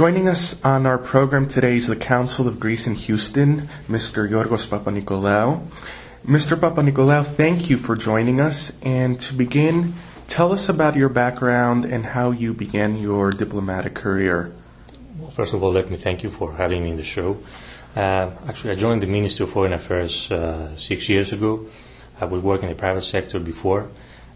[0.00, 4.26] Joining us on our program today is the Consul of Greece in Houston, Mr.
[4.26, 5.60] Yorgos Papanikolaou.
[6.24, 6.56] Mr.
[6.56, 8.72] Papanikolaou, thank you for joining us.
[8.80, 9.92] And to begin,
[10.26, 14.54] tell us about your background and how you began your diplomatic career.
[15.18, 17.36] Well, first of all, let me thank you for having me in the show.
[17.94, 21.66] Uh, actually, I joined the Ministry of Foreign Affairs uh, six years ago.
[22.18, 23.90] I was working in the private sector before.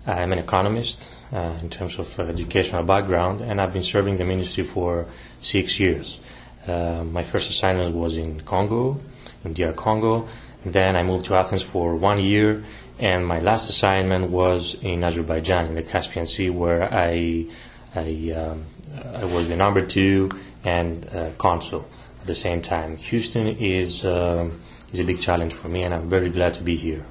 [0.07, 4.25] I'm an economist uh, in terms of uh, educational background, and I've been serving the
[4.25, 5.07] ministry for
[5.41, 6.21] six years.
[6.67, 9.01] Uh, my first assignment was in Congo,
[9.45, 10.29] in DR Congo.
[10.63, 12.65] Then I moved to Athens for one year,
[12.99, 17.47] and my last assignment was in Azerbaijan, in the Caspian Sea, where I
[17.95, 18.65] I, um,
[19.15, 20.31] I was the number two
[20.65, 21.87] and uh, consul
[22.21, 22.97] at the same time.
[22.97, 24.59] Houston is um,
[24.93, 27.05] is a big challenge for me, and I'm very glad to be here.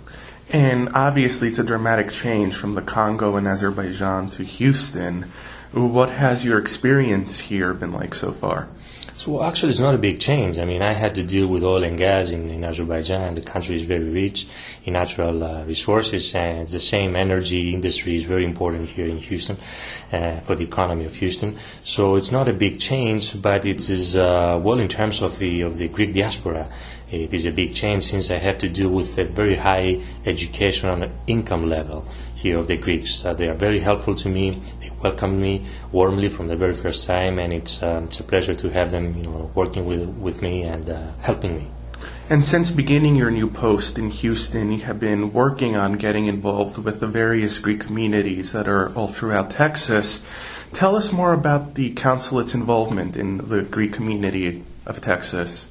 [0.54, 5.26] And obviously, it's a dramatic change from the Congo and Azerbaijan to Houston.
[5.72, 8.68] What has your experience here been like so far?
[9.16, 10.60] So actually, it's not a big change.
[10.60, 13.34] I mean, I had to deal with oil and gas in, in Azerbaijan.
[13.34, 14.48] The country is very rich
[14.86, 19.58] in natural uh, resources, and the same energy industry is very important here in Houston
[20.12, 21.58] uh, for the economy of Houston.
[21.82, 25.62] So it's not a big change, but it is uh, well in terms of the
[25.62, 26.70] of the Greek diaspora.
[27.14, 31.12] It is a big change since I have to deal with a very high educational
[31.28, 33.24] income level here of the Greeks.
[33.24, 34.60] Uh, they are very helpful to me.
[34.80, 38.56] They welcomed me warmly from the very first time, and it's, um, it's a pleasure
[38.56, 41.68] to have them, you know, working with with me and uh, helping me.
[42.32, 46.80] And since beginning your new post in Houston, you have been working on getting involved
[46.80, 50.26] with the various Greek communities that are all throughout Texas.
[50.72, 55.68] Tell us more about the consulate's involvement in the Greek community of Texas.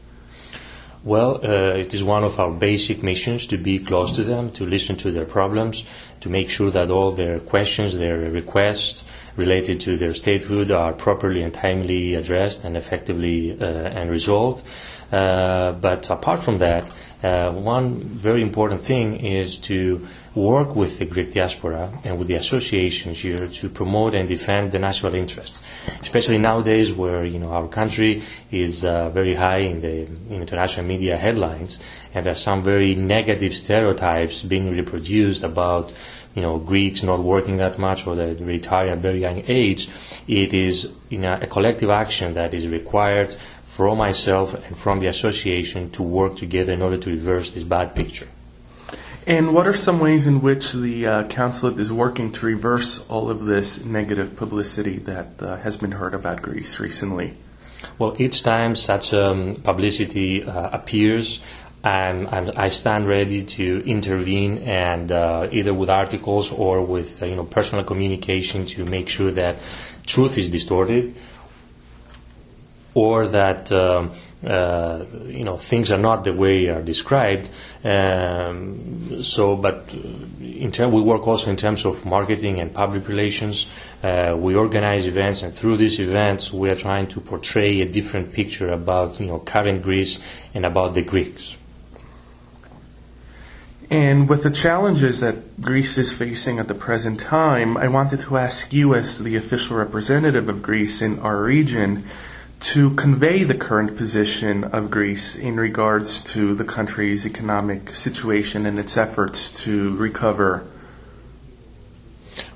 [1.05, 4.65] Well, uh, it is one of our basic missions to be close to them, to
[4.65, 5.85] listen to their problems,
[6.21, 9.03] to make sure that all their questions, their requests
[9.37, 14.65] related to their statehood are properly and timely addressed and effectively uh, and resolved.
[15.11, 16.89] Uh, but apart from that,
[17.23, 22.35] uh, one very important thing is to work with the Greek diaspora and with the
[22.35, 25.63] associations here to promote and defend the national interests,
[26.01, 30.87] especially nowadays where you know our country is uh, very high in the in international
[30.87, 31.79] media headlines,
[32.13, 35.93] and there are some very negative stereotypes being reproduced about
[36.35, 39.89] you know Greeks not working that much or they retire at very young age.
[40.27, 43.37] It is you know, a collective action that is required
[43.73, 47.95] from myself and from the association to work together in order to reverse this bad
[47.95, 48.29] picture.
[49.27, 53.31] And what are some ways in which the uh, consulate is working to reverse all
[53.31, 57.33] of this negative publicity that uh, has been heard about Greece recently?
[57.99, 61.41] Well, each time such um, publicity uh, appears,
[61.83, 67.27] I'm, I'm, i stand ready to intervene and uh, either with articles or with uh,
[67.27, 69.59] you know personal communication to make sure that
[70.07, 71.17] truth is distorted
[72.95, 73.71] or that.
[73.73, 74.13] Um,
[74.45, 77.49] uh, you know things are not the way are described.
[77.85, 79.95] Um, so, but
[80.41, 83.69] in term, we work also in terms of marketing and public relations.
[84.03, 88.33] Uh, we organize events, and through these events, we are trying to portray a different
[88.33, 90.19] picture about you know current Greece
[90.55, 91.57] and about the Greeks.
[93.91, 98.39] And with the challenges that Greece is facing at the present time, I wanted to
[98.39, 102.05] ask you, as the official representative of Greece in our region,
[102.63, 108.79] to convey the current position of Greece in regards to the country's economic situation and
[108.79, 110.65] its efforts to recover?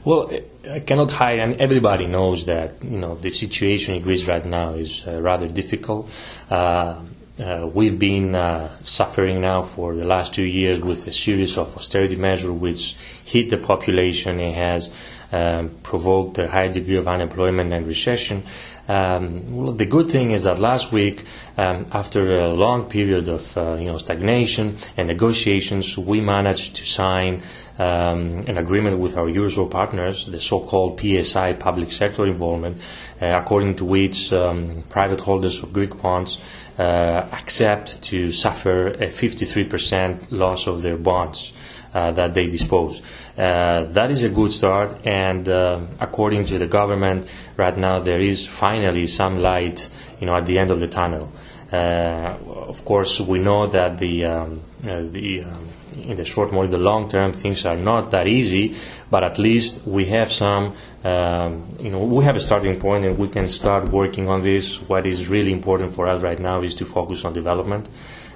[0.05, 0.31] Well,
[0.71, 4.75] I cannot hide, and everybody knows that you know the situation in Greece right now
[4.75, 6.09] is uh, rather difficult.
[6.49, 7.01] Uh,
[7.39, 11.77] uh, we've been uh, suffering now for the last two years with a series of
[11.77, 14.91] austerity measures which hit the population and has
[15.33, 18.43] um, provoked a high degree of unemployment and recession.
[18.89, 21.25] Um, well, the good thing is that last week,
[21.57, 26.85] um, after a long period of uh, you know stagnation and negotiations, we managed to
[26.85, 27.43] sign
[27.79, 32.79] um, an agreement with our usual partners, the so-called PSI public sector involvement,
[33.21, 36.41] uh, according to which um, private holders of Greek bonds
[36.79, 41.53] uh, accept to suffer a 53% loss of their bonds.
[41.97, 43.01] Uh, that they dispose.
[43.39, 47.27] Uh, that is a good start, and uh, according to the government,
[47.57, 49.89] right now there is finally some light,
[50.21, 51.33] you know, at the end of the tunnel.
[51.73, 52.37] Uh,
[52.69, 56.77] of course, we know that the um, uh, the um, in the short or the
[56.77, 58.75] long term things are not that easy,
[59.11, 63.17] but at least we have some, um, you know, we have a starting point and
[63.17, 64.83] we can start working on this.
[64.83, 67.89] What is really important for us right now is to focus on development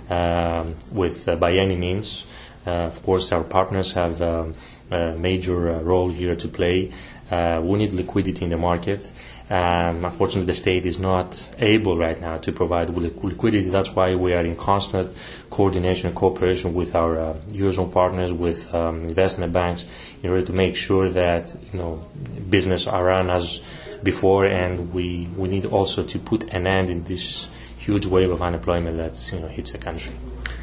[0.08, 2.24] um, with by any means.
[2.66, 4.54] Uh, of course, our partners have um,
[4.90, 6.92] a major uh, role here to play.
[7.30, 9.10] Uh, we need liquidity in the market.
[9.48, 13.68] Um, unfortunately, the state is not able right now to provide liquidity.
[13.68, 15.16] That's why we are in constant
[15.50, 19.86] coordination and cooperation with our uh, eurozone partners, with um, investment banks,
[20.22, 22.04] in order to make sure that you know
[22.48, 23.60] business are run as
[24.04, 27.48] before, and we we need also to put an end in this
[27.78, 30.12] huge wave of unemployment that you know hits the country.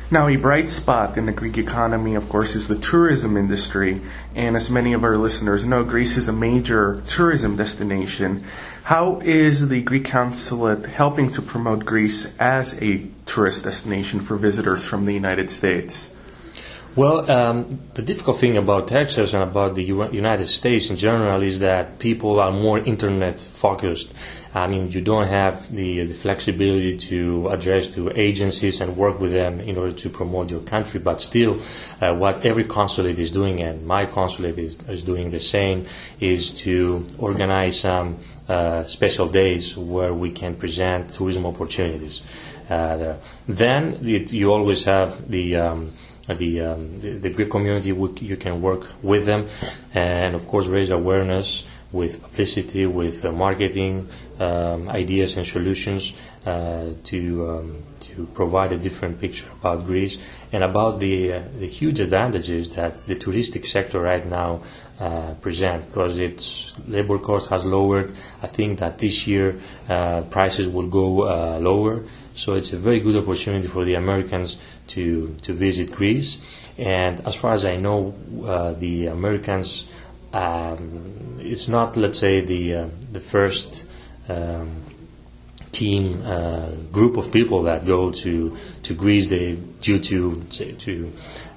[0.10, 4.00] Now, a bright spot in the Greek economy, of course, is the tourism industry.
[4.36, 8.46] And as many of our listeners know, Greece is a major tourism destination.
[8.84, 14.88] How is the Greek consulate helping to promote Greece as a tourist destination for visitors
[14.88, 16.14] from the United States?
[16.98, 21.44] Well, um, the difficult thing about Texas and about the U- United States in general
[21.44, 24.12] is that people are more internet focused.
[24.56, 29.32] I mean, you don't have the, the, flexibility to address to agencies and work with
[29.32, 31.00] them in order to promote your country.
[31.00, 31.62] But still,
[32.02, 35.86] uh, what every consulate is doing, and my consulate is, is doing the same,
[36.20, 38.18] is to organize some
[38.48, 42.22] uh, special days where we can present tourism opportunities.
[42.70, 43.16] Uh,
[43.48, 45.94] then it, you always have the um,
[46.36, 47.90] the, um, the, the Greek community.
[47.90, 49.48] You can work with them,
[49.94, 54.10] and of course raise awareness with publicity, with uh, marketing
[54.40, 56.14] um, ideas and solutions
[56.46, 57.84] uh, to um,
[58.18, 60.18] to provide a different picture about Greece
[60.52, 64.62] and about the uh, the huge advantages that the touristic sector right now
[65.00, 68.18] uh, present because its labor cost has lowered.
[68.42, 72.04] I think that this year uh, prices will go uh, lower.
[72.34, 76.70] So it's a very good opportunity for the Americans to, to visit Greece.
[76.78, 78.14] And as far as I know,
[78.46, 79.96] uh, the Americans,
[80.34, 83.86] um, it's not, let's say, the, uh, the first
[84.30, 84.84] um,
[85.78, 91.14] team uh, group of people that go to, to Greece they, due to, to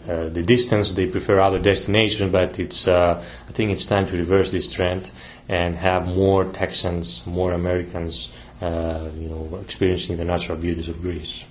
[0.08, 0.92] uh, the distance.
[0.92, 5.10] They prefer other destinations, but it's, uh, I think it's time to reverse this trend
[5.48, 8.30] and have more Texans, more Americans
[8.60, 11.44] uh, you know, experiencing the natural beauties of Greece.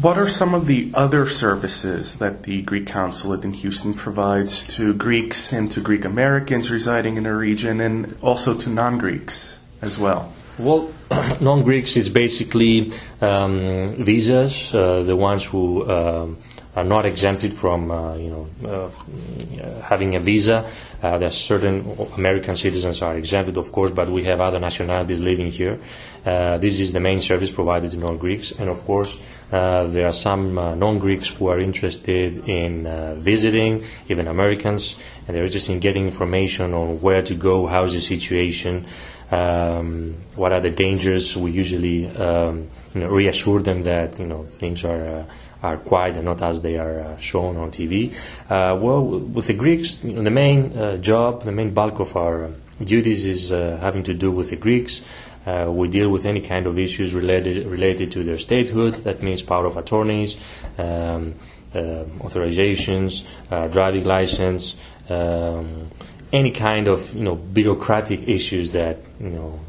[0.00, 4.92] What are some of the other services that the Greek consulate in Houston provides to
[4.94, 9.98] Greeks and to Greek Americans residing in the region and also to non Greeks as
[9.98, 10.32] well?
[10.58, 10.88] Well,
[11.40, 12.90] non Greeks, it's basically
[13.20, 16.38] um, visas, uh, the ones who um,
[16.76, 20.70] are not exempted from uh, you know uh, having a visa.
[21.02, 25.50] Uh, are certain American citizens are exempted, of course, but we have other nationalities living
[25.50, 25.78] here.
[26.24, 29.18] Uh, this is the main service provided to non-Greeks, and of course,
[29.52, 32.84] uh, there are some uh, non-Greeks who are interested in
[33.20, 34.96] visiting, even Americans,
[35.26, 38.86] and they're interested in getting information on where to go, how is the situation.
[39.30, 41.36] Um, what are the dangers?
[41.36, 45.24] We usually um, you know, reassure them that you know things are uh,
[45.64, 48.12] are quiet and not as they are uh, shown on TV.
[48.50, 52.16] Uh, well, with the Greeks, you know, the main uh, job, the main bulk of
[52.16, 52.50] our
[52.82, 55.02] duties is uh, having to do with the Greeks.
[55.46, 58.94] Uh, we deal with any kind of issues related related to their statehood.
[59.04, 60.36] That means power of attorneys,
[60.78, 61.34] um,
[61.72, 63.24] authorizations,
[63.72, 64.76] driving license.
[65.08, 65.90] Um,
[66.34, 69.60] any kind of you know bureaucratic issues that you know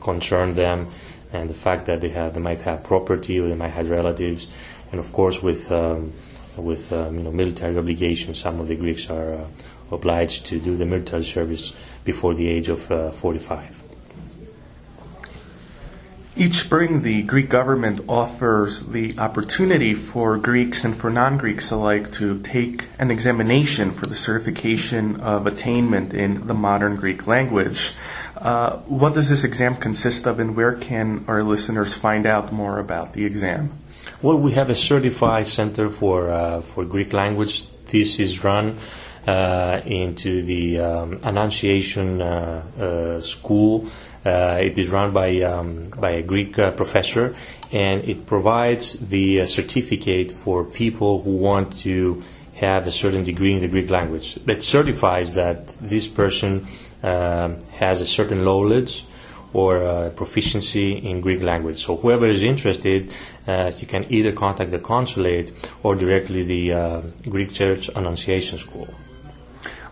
[0.00, 0.88] concern them
[1.32, 4.46] and the fact that they have they might have property or they might have relatives,
[4.90, 6.12] and of course with um,
[6.56, 9.46] with um, you know military obligations, some of the Greeks are uh,
[9.92, 11.74] obliged to do the military service
[12.04, 13.83] before the age of uh, 45.
[16.36, 22.10] Each spring, the Greek government offers the opportunity for Greeks and for non Greeks alike
[22.14, 27.92] to take an examination for the certification of attainment in the modern Greek language.
[28.36, 32.80] Uh, what does this exam consist of, and where can our listeners find out more
[32.80, 33.70] about the exam?
[34.20, 37.70] Well, we have a certified center for uh, for Greek language.
[37.84, 38.76] This is run
[39.26, 43.88] into the um, Annunciation uh, uh, School.
[44.24, 47.34] it is run by um, by a Greek professor,
[47.72, 52.22] and it provides the certificate for people who want to
[52.54, 54.34] have a certain degree in the Greek language.
[54.46, 56.66] That certifies that this person
[57.02, 59.04] um, has a certain knowledge
[59.52, 61.78] or uh, proficiency in Greek language.
[61.78, 63.12] So whoever is interested,
[63.46, 65.52] uh, you can either contact the consulate
[65.82, 68.88] or directly the uh, Greek Church Annunciation School.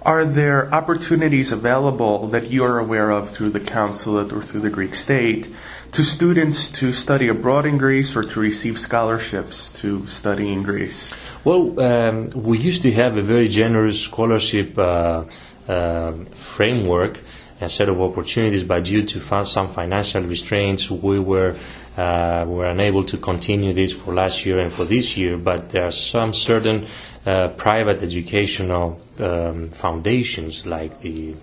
[0.05, 4.71] Are there opportunities available that you are aware of through the consulate or through the
[4.71, 5.47] Greek state
[5.93, 11.15] to students to study abroad in Greece or to receive scholarships to study in Greece?
[11.45, 15.25] Well, um, we used to have a very generous scholarship uh,
[15.69, 17.21] uh, framework
[17.63, 21.57] and set of opportunities, but due to some financial restraints, we were
[21.97, 25.37] uh, were unable to continue this for last year and for this year.
[25.37, 26.87] But there are some certain
[27.25, 31.35] uh, private educational um, foundations, like the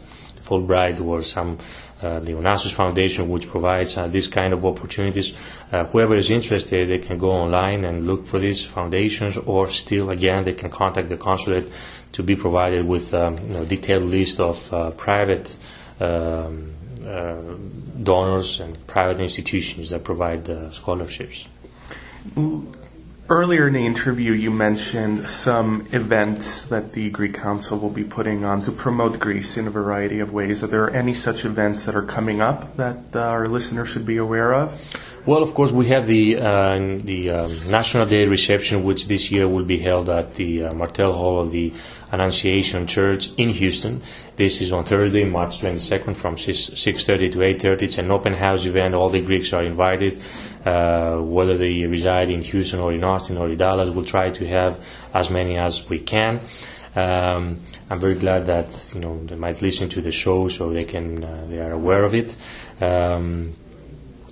[0.42, 1.58] Fulbright or some
[2.02, 5.34] uh, the Onassis Foundation, which provides uh, this kind of opportunities.
[5.72, 10.10] Uh, whoever is interested, they can go online and look for these foundations, or still,
[10.10, 11.70] again, they can contact the consulate
[12.14, 15.56] to be provided with um, you know, detailed list of uh, private
[16.00, 16.74] um,
[17.06, 17.36] uh,
[18.02, 21.48] donors and private institutions that provide uh, scholarships.
[23.30, 28.44] Earlier in the interview, you mentioned some events that the Greek Council will be putting
[28.44, 30.64] on to promote Greece in a variety of ways.
[30.64, 34.18] Are there any such events that are coming up that uh, our listeners should be
[34.18, 34.74] aware of?
[35.30, 39.48] Well, of course, we have the uh, the um, National Day reception, which this year
[39.48, 41.72] will be held at the uh, Martel Hall of the
[42.12, 44.02] Annunciation Church in Houston.
[44.38, 47.84] This is on Thursday, March 22nd, from 6:30 to 8:30.
[47.84, 48.96] It's an open house event.
[48.96, 50.20] All the Greeks are invited,
[50.66, 53.94] uh, whether they reside in Houston or in Austin or in Dallas.
[53.94, 54.84] We'll try to have
[55.14, 56.40] as many as we can.
[56.96, 60.86] Um, I'm very glad that you know they might listen to the show, so they
[60.86, 62.36] can uh, they are aware of it.
[62.82, 63.54] Um,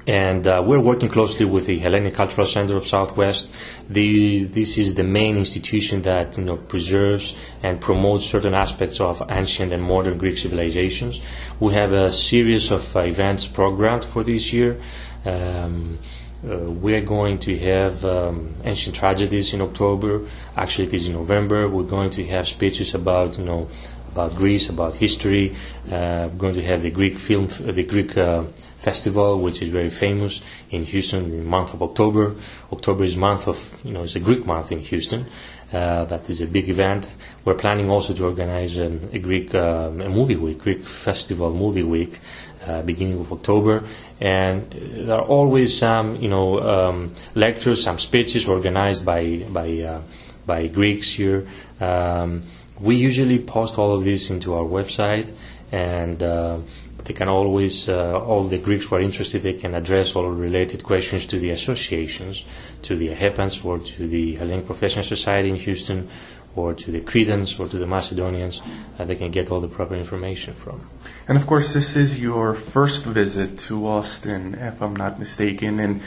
[0.08, 3.52] and uh, we're working closely with the Hellenic Cultural Center of Southwest.
[3.90, 9.22] The, this is the main institution that you know preserves and promotes certain aspects of
[9.30, 11.20] ancient and modern Greek civilizations.
[11.60, 14.80] We have a series of uh, events programmed for this year.
[15.26, 16.00] Um,
[16.48, 20.22] uh, we're going to have um, ancient tragedies in October.
[20.56, 21.68] Actually, it is in November.
[21.68, 23.68] We're going to have speeches about you know
[24.14, 25.54] about Greece, about history.
[25.86, 28.44] Uh, we're going to have the Greek film, the Greek uh,
[28.78, 32.36] festival, which is very famous in Houston in the month of October.
[32.72, 35.26] October is month of, you know, it's a Greek month in Houston.
[35.74, 37.14] Uh, that is a big event.
[37.44, 41.84] We're planning also to organize um, a Greek uh, a movie week, Greek festival movie
[41.84, 42.20] week,
[42.66, 43.84] uh, beginning of October.
[44.22, 50.02] And there are always some, you know, um, lectures, some speeches organized by by uh,
[50.46, 51.46] by Greeks here.
[51.82, 52.44] Um,
[52.80, 55.34] we usually post all of this into our website
[55.72, 56.60] and uh,
[57.08, 60.84] they can always, uh, all the Greeks who are interested, they can address all related
[60.84, 62.44] questions to the associations,
[62.82, 66.10] to the HEPANS or to the Hellenic Professional Society in Houston
[66.58, 68.62] or to the Cretans or to the Macedonians.
[69.00, 70.90] Uh, they can get all the proper information from.
[71.30, 75.80] And of course, this is your first visit to Austin, if I'm not mistaken.
[75.80, 76.02] And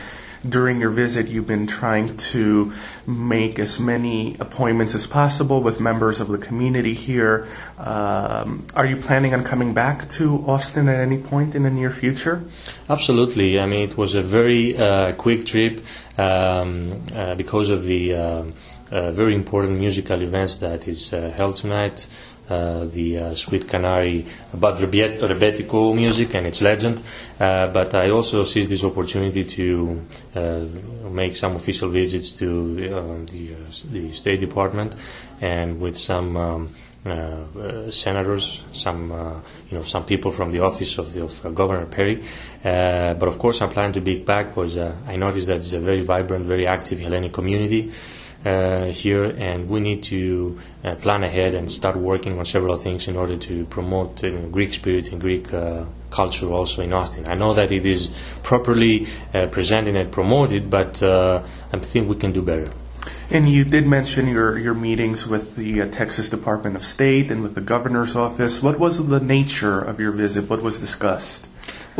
[0.49, 2.73] during your visit, you've been trying to
[3.07, 7.47] make as many appointments as possible with members of the community here.
[7.79, 11.91] Um, are you planning on coming back to Austin at any point in the near
[11.91, 12.43] future?
[12.89, 13.61] Absolutely.
[13.61, 15.85] I mean, it was a very uh, quick trip
[16.17, 18.45] um, uh, because of the uh,
[18.91, 22.07] uh very important musical events that is uh, held tonight.
[22.51, 27.01] Uh, the uh, Sweet Canary about Rebetiko music and its legend.
[27.39, 30.05] Uh, but I also seized this opportunity to
[31.09, 33.55] make some official visits to the,
[33.93, 34.97] the, State Department
[35.41, 36.37] and with some.
[36.37, 39.33] Um, uh, senators, some uh,
[39.71, 42.23] you know some people from the office of, the, of Governor Perry.
[42.63, 46.03] but of course, I'm planning to be back because I noticed that it's a very
[46.03, 51.71] vibrant, very active Hellenic community uh, here, and we need to uh, plan ahead and
[51.71, 55.85] start working on several things in order to promote uh, Greek spirit and Greek uh,
[56.11, 57.29] culture also in Austin.
[57.29, 61.43] I know that it is properly uh, presented and promoted, but uh,
[61.73, 62.71] I think we can do better.
[63.31, 67.55] And you did mention your, your meetings with the Texas Department of State and with
[67.55, 68.63] the governor's office.
[68.63, 70.51] What was the nature of your visit?
[70.51, 71.47] What was discussed?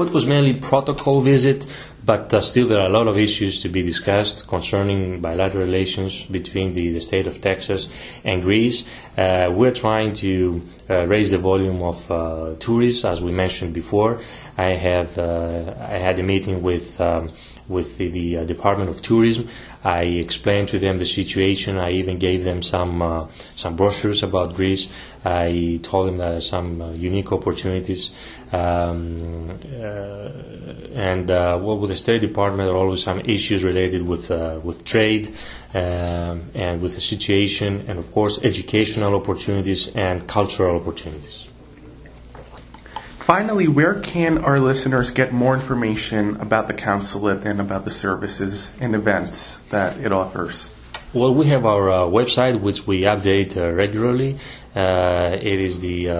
[0.01, 1.67] What was mainly protocol visit,
[2.07, 6.25] but uh, still, there are a lot of issues to be discussed concerning bilateral relations
[6.25, 7.87] between the, the state of Texas
[8.25, 8.89] and Greece.
[9.19, 14.23] Uh, we're trying to uh, raise the volume of uh, tourists, as we mentioned before.
[14.57, 17.31] I have uh, I had a meeting with um,
[17.71, 19.49] with the, the uh, Department of Tourism.
[19.85, 21.79] I explained to them the situation.
[21.79, 24.89] I even gave them some uh, some brochures about Greece.
[25.25, 28.11] I told them that some uh, unique opportunities.
[28.53, 30.29] Um, uh,
[30.95, 34.61] and uh, well, with the State Department, there are always some issues related with uh,
[34.63, 35.35] with trade
[35.73, 41.50] um, and with the situation, and of course, educational opportunities and cultural opportunities.
[43.21, 48.75] Finally, where can our listeners get more information about the consulate and about the services
[48.81, 50.75] and events that it offers?
[51.13, 54.39] Well, we have our uh, website, which we update uh, regularly.
[54.75, 56.15] Uh, it is the uh,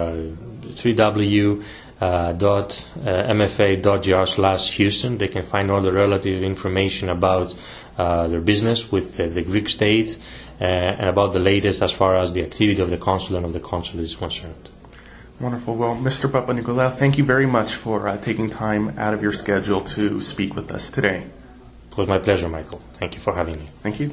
[0.71, 1.63] 3w
[2.01, 5.17] uh, uh, mfa.gr slash Houston.
[5.17, 7.53] They can find all the relative information about
[7.97, 10.17] uh, their business with uh, the Greek state
[10.59, 13.53] uh, and about the latest as far as the activity of the consul and of
[13.53, 14.69] the consulate is concerned.
[15.41, 15.75] Wonderful.
[15.75, 16.29] Well, Mr.
[16.29, 20.55] Papanikolaou, thank you very much for uh, taking time out of your schedule to speak
[20.55, 21.25] with us today.
[21.89, 22.79] It was my pleasure, Michael.
[22.93, 23.65] Thank you for having me.
[23.81, 24.11] Thank you.